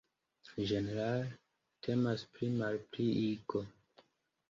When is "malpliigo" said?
2.59-3.67